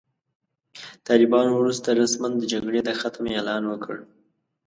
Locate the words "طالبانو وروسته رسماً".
1.07-2.29